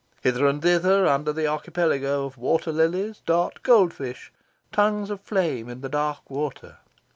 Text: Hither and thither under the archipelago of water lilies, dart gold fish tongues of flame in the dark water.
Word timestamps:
Hither 0.23 0.47
and 0.47 0.63
thither 0.63 1.05
under 1.05 1.31
the 1.31 1.45
archipelago 1.45 2.25
of 2.25 2.35
water 2.35 2.71
lilies, 2.71 3.21
dart 3.23 3.61
gold 3.61 3.93
fish 3.93 4.31
tongues 4.71 5.11
of 5.11 5.21
flame 5.21 5.69
in 5.69 5.81
the 5.81 5.89
dark 5.89 6.27
water. 6.27 6.79